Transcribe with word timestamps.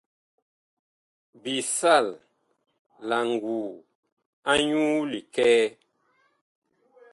Bi 1.41 1.53
sal 1.77 2.07
la 3.07 3.17
nguu 3.31 3.67
anyuu 4.51 4.99
likɛɛ. 5.11 5.63